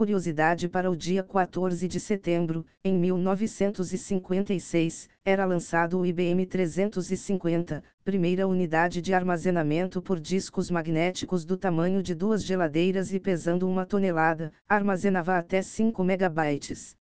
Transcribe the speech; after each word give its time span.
Curiosidade 0.00 0.66
para 0.66 0.90
o 0.90 0.96
dia 0.96 1.22
14 1.22 1.86
de 1.86 2.00
setembro, 2.00 2.64
em 2.82 2.98
1956, 2.98 5.10
era 5.22 5.44
lançado 5.44 6.00
o 6.00 6.06
IBM 6.06 6.46
350, 6.46 7.84
primeira 8.02 8.48
unidade 8.48 9.02
de 9.02 9.12
armazenamento 9.12 10.00
por 10.00 10.18
discos 10.18 10.70
magnéticos 10.70 11.44
do 11.44 11.54
tamanho 11.54 12.02
de 12.02 12.14
duas 12.14 12.42
geladeiras 12.42 13.12
e 13.12 13.20
pesando 13.20 13.68
uma 13.68 13.84
tonelada, 13.84 14.50
armazenava 14.66 15.36
até 15.36 15.60
5 15.60 16.02
megabytes. 16.02 16.96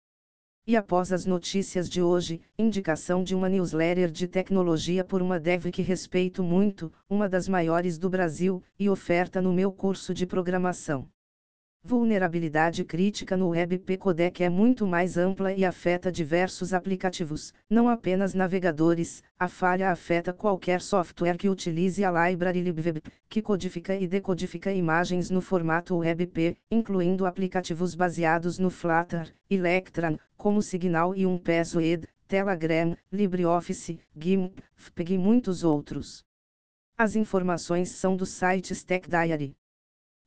E 0.65 0.75
após 0.75 1.13
as 1.13 1.23
notícias 1.23 1.87
de 1.87 2.01
hoje, 2.01 2.41
indicação 2.57 3.23
de 3.23 3.35
uma 3.35 3.47
newsletter 3.47 4.09
de 4.09 4.27
tecnologia 4.27 5.03
por 5.03 5.21
uma 5.21 5.39
dev 5.39 5.67
que 5.67 5.83
respeito 5.83 6.41
muito, 6.41 6.91
uma 7.07 7.29
das 7.29 7.47
maiores 7.47 7.99
do 7.99 8.09
Brasil, 8.09 8.63
e 8.79 8.89
oferta 8.89 9.39
no 9.39 9.53
meu 9.53 9.71
curso 9.71 10.15
de 10.15 10.25
programação. 10.25 11.07
Vulnerabilidade 11.87 12.83
crítica 12.83 13.37
no 13.37 13.47
WebP 13.47 13.95
Codec 13.95 14.43
é 14.43 14.49
muito 14.49 14.85
mais 14.85 15.15
ampla 15.15 15.53
e 15.53 15.63
afeta 15.63 16.11
diversos 16.11 16.73
aplicativos, 16.73 17.53
não 17.69 17.87
apenas 17.87 18.33
navegadores. 18.33 19.23
A 19.39 19.47
falha 19.47 19.89
afeta 19.89 20.33
qualquer 20.33 20.81
software 20.81 21.37
que 21.37 21.47
utilize 21.47 22.03
a 22.03 22.11
library 22.11 22.59
libweb, 22.59 23.01
que 23.29 23.41
codifica 23.41 23.95
e 23.95 24.05
decodifica 24.05 24.69
imagens 24.73 25.29
no 25.29 25.39
formato 25.39 25.95
WebP, 25.95 26.57
incluindo 26.69 27.25
aplicativos 27.25 27.95
baseados 27.95 28.59
no 28.59 28.69
Flutter, 28.69 29.33
Electron, 29.49 30.17
como 30.35 30.61
Signal 30.61 31.15
e 31.15 31.25
um 31.25 31.37
Password, 31.37 32.05
Telegram, 32.27 32.97
LibreOffice, 33.09 33.97
GIMP, 34.13 34.59
FPG 34.75 35.13
e 35.13 35.17
muitos 35.17 35.63
outros. 35.63 36.21
As 36.97 37.15
informações 37.15 37.91
são 37.91 38.17
do 38.17 38.25
site 38.25 38.73
Stack 38.73 39.09
Diary. 39.09 39.55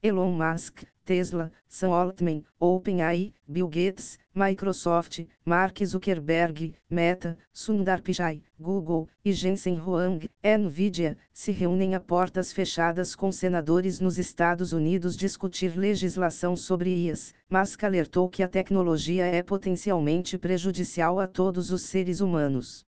Elon 0.02 0.32
Musk, 0.32 0.84
Tesla, 1.04 1.52
Sam 1.68 1.92
Altman, 1.92 2.42
OpenAI, 2.58 3.34
Bill 3.46 3.68
Gates, 3.68 4.18
Microsoft, 4.34 5.26
Mark 5.44 5.84
Zuckerberg, 5.84 6.74
Meta, 6.88 7.36
Sundar 7.52 8.00
Pichai, 8.00 8.42
Google 8.58 9.06
e 9.22 9.30
Jensen 9.30 9.76
Huang, 9.76 10.26
Nvidia, 10.42 11.18
se 11.34 11.52
reúnem 11.52 11.94
a 11.94 12.00
portas 12.00 12.50
fechadas 12.50 13.14
com 13.14 13.30
senadores 13.30 14.00
nos 14.00 14.16
Estados 14.16 14.72
Unidos 14.72 15.18
discutir 15.18 15.76
legislação 15.76 16.56
sobre 16.56 16.88
IAS. 16.88 17.34
Musk 17.50 17.84
alertou 17.84 18.30
que 18.30 18.42
a 18.42 18.48
tecnologia 18.48 19.26
é 19.26 19.42
potencialmente 19.42 20.38
prejudicial 20.38 21.20
a 21.20 21.26
todos 21.26 21.70
os 21.70 21.82
seres 21.82 22.22
humanos. 22.22 22.86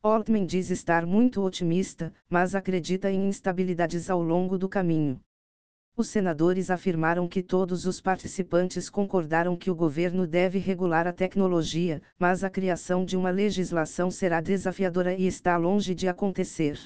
Altman 0.00 0.46
diz 0.46 0.70
estar 0.70 1.04
muito 1.04 1.42
otimista, 1.42 2.12
mas 2.30 2.54
acredita 2.54 3.10
em 3.10 3.26
instabilidades 3.26 4.08
ao 4.08 4.22
longo 4.22 4.56
do 4.56 4.68
caminho. 4.68 5.20
Os 5.98 6.08
senadores 6.08 6.70
afirmaram 6.70 7.26
que 7.26 7.42
todos 7.42 7.86
os 7.86 8.02
participantes 8.02 8.90
concordaram 8.90 9.56
que 9.56 9.70
o 9.70 9.74
governo 9.74 10.26
deve 10.26 10.58
regular 10.58 11.06
a 11.06 11.12
tecnologia, 11.12 12.02
mas 12.18 12.44
a 12.44 12.50
criação 12.50 13.02
de 13.02 13.16
uma 13.16 13.30
legislação 13.30 14.10
será 14.10 14.42
desafiadora 14.42 15.14
e 15.14 15.26
está 15.26 15.56
longe 15.56 15.94
de 15.94 16.06
acontecer. 16.06 16.78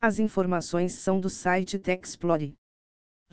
As 0.00 0.18
informações 0.18 0.94
são 0.94 1.20
do 1.20 1.28
site 1.28 1.78
TechExplore. 1.78 2.54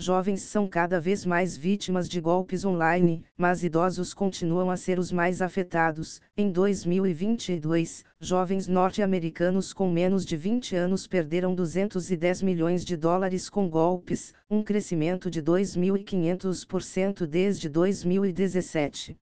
Jovens 0.02 0.44
são 0.44 0.66
cada 0.66 0.98
vez 0.98 1.26
mais 1.26 1.58
vítimas 1.58 2.08
de 2.08 2.22
golpes 2.22 2.64
online, 2.64 3.22
mas 3.38 3.66
idosos 3.66 4.14
continuam 4.14 4.72
a 4.72 4.78
ser 4.78 4.98
os 4.98 5.12
mais 5.12 5.42
afetados. 5.42 6.22
Em 6.38 6.50
2022, 6.50 8.06
jovens 8.18 8.66
norte-americanos 8.66 9.74
com 9.74 9.92
menos 9.92 10.26
de 10.26 10.38
20 10.38 10.74
anos 10.74 11.06
perderam 11.06 11.54
210 11.54 12.42
milhões 12.44 12.86
de 12.86 12.96
dólares 12.96 13.50
com 13.50 13.70
golpes, 13.70 14.34
um 14.50 14.64
crescimento 14.64 15.30
de 15.30 15.44
2.500% 15.44 17.26
desde 17.26 17.68
2017. 17.68 19.18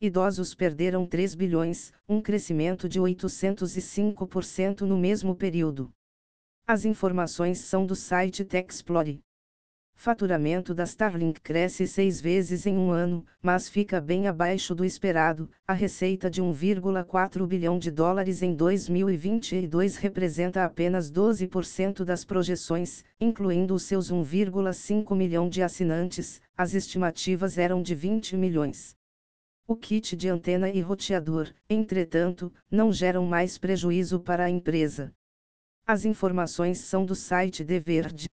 Idosos 0.00 0.54
perderam 0.54 1.04
3 1.04 1.34
bilhões, 1.34 1.92
um 2.08 2.22
crescimento 2.22 2.88
de 2.88 2.98
805% 2.98 4.80
no 4.80 4.96
mesmo 4.96 5.34
período. 5.36 5.92
As 6.66 6.86
informações 6.86 7.58
são 7.58 7.84
do 7.84 7.94
site 7.94 8.42
TechExplore. 8.42 9.20
Faturamento 10.00 10.72
da 10.72 10.84
Starlink 10.84 11.40
cresce 11.40 11.84
seis 11.84 12.20
vezes 12.20 12.66
em 12.66 12.78
um 12.78 12.92
ano, 12.92 13.26
mas 13.42 13.68
fica 13.68 14.00
bem 14.00 14.28
abaixo 14.28 14.72
do 14.72 14.84
esperado. 14.84 15.50
A 15.66 15.72
receita 15.72 16.30
de 16.30 16.40
1,4 16.40 17.44
bilhão 17.44 17.80
de 17.80 17.90
dólares 17.90 18.40
em 18.40 18.54
2022 18.54 19.96
representa 19.96 20.64
apenas 20.64 21.10
12% 21.10 22.04
das 22.04 22.24
projeções, 22.24 23.04
incluindo 23.20 23.74
os 23.74 23.82
seus 23.82 24.08
1,5 24.08 25.16
milhão 25.16 25.48
de 25.48 25.64
assinantes. 25.64 26.40
As 26.56 26.74
estimativas 26.74 27.58
eram 27.58 27.82
de 27.82 27.96
20 27.96 28.36
milhões. 28.36 28.94
O 29.66 29.74
kit 29.74 30.14
de 30.14 30.28
antena 30.28 30.70
e 30.70 30.80
roteador, 30.80 31.52
entretanto, 31.68 32.52
não 32.70 32.92
geram 32.92 33.26
mais 33.26 33.58
prejuízo 33.58 34.20
para 34.20 34.44
a 34.44 34.48
empresa. 34.48 35.12
As 35.84 36.04
informações 36.04 36.78
são 36.78 37.04
do 37.04 37.16
site 37.16 37.64
The 37.64 37.80
Verde 37.80 38.28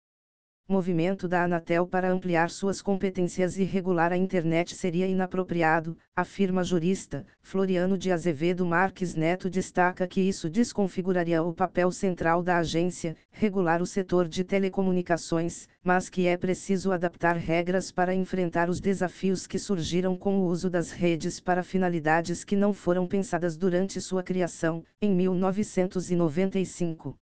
movimento 0.68 1.28
da 1.28 1.44
Anatel 1.44 1.86
para 1.86 2.12
ampliar 2.12 2.50
suas 2.50 2.82
competências 2.82 3.60
e 3.60 3.64
regular 3.64 4.12
a 4.12 4.18
internet 4.18 4.74
seria 4.74 5.06
inapropriado, 5.06 5.96
afirma 6.16 6.64
jurista. 6.64 7.24
Floriano 7.40 7.96
de 7.98 8.12
Azevedo 8.12 8.66
Marques 8.66 9.14
Neto 9.14 9.48
destaca 9.48 10.08
que 10.08 10.22
isso 10.22 10.50
desconfiguraria 10.50 11.44
o 11.44 11.54
papel 11.54 11.92
central 11.92 12.42
da 12.42 12.58
agência, 12.58 13.16
regular 13.30 13.80
o 13.80 13.86
setor 13.86 14.28
de 14.28 14.44
telecomunicações, 14.44 15.68
mas 15.84 16.10
que 16.10 16.26
é 16.26 16.36
preciso 16.36 16.92
adaptar 16.92 17.36
regras 17.36 17.92
para 17.92 18.16
enfrentar 18.16 18.68
os 18.68 18.80
desafios 18.80 19.46
que 19.46 19.60
surgiram 19.60 20.18
com 20.18 20.40
o 20.40 20.46
uso 20.46 20.68
das 20.68 20.92
redes 20.92 21.40
para 21.40 21.62
finalidades 21.62 22.44
que 22.44 22.56
não 22.56 22.74
foram 22.74 23.06
pensadas 23.06 23.56
durante 23.56 24.02
sua 24.02 24.24
criação, 24.24 24.84
em 25.00 25.14
1995. 25.14 27.16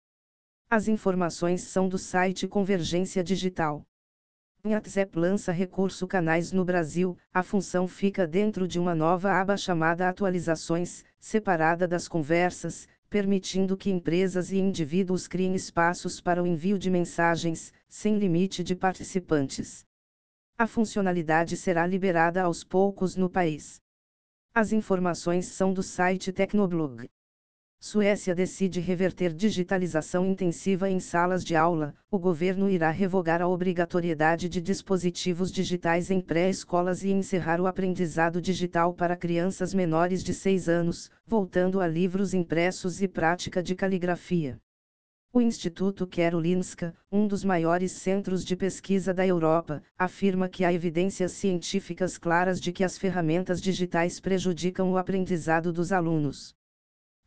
As 0.75 0.89
informações 0.89 1.61
são 1.65 1.87
do 1.87 1.99
site 1.99 2.49
Convergência 2.49 3.23
Digital. 3.23 3.85
WhatsApp 4.65 5.19
lança 5.19 5.53
recurso 5.53 6.07
canais 6.07 6.51
no 6.51 6.65
Brasil, 6.65 7.15
a 7.31 7.43
função 7.43 7.87
fica 7.87 8.27
dentro 8.27 8.67
de 8.67 8.81
uma 8.81 8.95
nova 8.95 9.31
aba 9.33 9.55
chamada 9.55 10.09
Atualizações, 10.09 11.05
separada 11.21 11.87
das 11.87 12.09
conversas, 12.09 12.89
permitindo 13.11 13.77
que 13.77 13.91
empresas 13.91 14.51
e 14.51 14.57
indivíduos 14.57 15.29
criem 15.29 15.55
espaços 15.55 16.23
para 16.23 16.43
o 16.43 16.47
envio 16.47 16.79
de 16.79 16.89
mensagens, 16.89 17.71
sem 17.87 18.17
limite 18.17 18.65
de 18.65 18.75
participantes. 18.75 19.85
A 20.57 20.67
funcionalidade 20.67 21.55
será 21.55 21.87
liberada 21.87 22.45
aos 22.45 22.65
poucos 22.65 23.15
no 23.15 23.29
país. 23.29 23.79
As 24.55 24.73
informações 24.73 25.49
são 25.49 25.71
do 25.71 25.83
site 25.83 26.33
Tecnoblog. 26.33 27.11
Suécia 27.85 28.33
decide 28.33 28.79
reverter 28.79 29.35
digitalização 29.35 30.25
intensiva 30.25 30.89
em 30.89 31.01
salas 31.01 31.45
de 31.45 31.57
aula. 31.57 31.97
O 32.13 32.17
governo 32.17 32.71
irá 32.71 32.93
revogar 32.93 33.43
a 33.43 33.49
obrigatoriedade 33.49 34.49
de 34.49 34.61
dispositivos 34.61 35.51
digitais 35.51 36.09
em 36.09 36.21
pré-escolas 36.21 37.03
e 37.03 37.11
encerrar 37.11 37.61
o 37.61 37.67
aprendizado 37.67 38.41
digital 38.41 38.95
para 38.95 39.17
crianças 39.17 39.75
menores 39.75 40.23
de 40.23 40.33
6 40.33 40.69
anos, 40.69 41.11
voltando 41.27 41.81
a 41.81 41.89
livros 41.89 42.33
impressos 42.35 43.03
e 43.03 43.09
prática 43.09 43.61
de 43.61 43.75
caligrafia. 43.75 44.61
O 45.33 45.41
Instituto 45.41 46.07
Karolinska, 46.07 46.95
um 47.11 47.27
dos 47.27 47.43
maiores 47.43 47.91
centros 47.91 48.45
de 48.45 48.55
pesquisa 48.55 49.13
da 49.13 49.27
Europa, 49.27 49.83
afirma 49.99 50.49
que 50.49 50.65
há 50.65 50.73
evidências 50.73 51.33
científicas 51.33 52.17
claras 52.17 52.61
de 52.61 52.71
que 52.71 52.85
as 52.85 52.97
ferramentas 52.97 53.61
digitais 53.61 54.21
prejudicam 54.21 54.93
o 54.93 54.97
aprendizado 54.97 55.73
dos 55.73 55.91
alunos. 55.91 56.55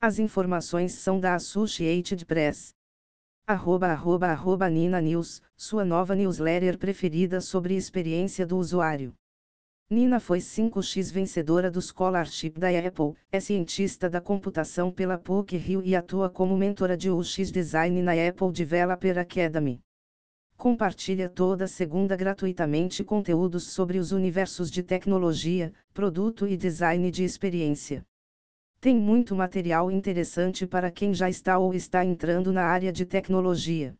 As 0.07 0.19
informações 0.19 0.93
são 0.93 1.19
da 1.19 1.33
Associated 1.33 2.23
Press. 2.27 2.75
Arroba, 3.47 3.88
arroba, 3.88 4.27
arroba 4.27 4.69
Nina 4.69 5.01
News, 5.01 5.41
sua 5.57 5.83
nova 5.83 6.13
newsletter 6.13 6.77
preferida 6.77 7.41
sobre 7.41 7.75
experiência 7.75 8.46
do 8.46 8.55
usuário. 8.55 9.16
Nina 9.90 10.19
foi 10.19 10.37
5x 10.37 11.11
vencedora 11.11 11.72
do 11.72 11.81
Scholarship 11.81 12.52
da 12.52 12.69
Apple, 12.69 13.16
é 13.31 13.40
cientista 13.40 14.07
da 14.07 14.22
computação 14.22 14.91
pela 14.91 15.17
PUC 15.17 15.57
Rio 15.57 15.81
e 15.84 15.96
atua 15.96 16.29
como 16.29 16.55
mentora 16.55 16.96
de 16.96 17.09
UX 17.09 17.51
Design 17.51 17.99
na 18.03 18.11
Apple 18.11 18.51
Developer 18.51 19.17
Academy. 19.17 19.81
Compartilha 20.55 21.28
toda 21.28 21.66
segunda 21.66 22.16
gratuitamente 22.16 23.03
conteúdos 23.03 23.72
sobre 23.72 23.97
os 23.97 24.11
universos 24.11 24.69
de 24.69 24.84
tecnologia, 24.84 25.73
produto 25.96 26.46
e 26.46 26.55
design 26.55 27.09
de 27.09 27.23
experiência. 27.23 28.05
Tem 28.79 28.95
muito 28.95 29.35
material 29.35 29.89
interessante 29.89 30.67
para 30.67 30.91
quem 30.91 31.13
já 31.13 31.29
está 31.29 31.57
ou 31.57 31.73
está 31.73 32.05
entrando 32.05 32.53
na 32.53 32.66
área 32.66 32.91
de 32.91 33.05
tecnologia. 33.05 33.95